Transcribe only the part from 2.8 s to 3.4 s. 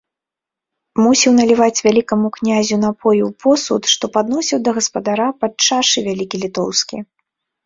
напоі ў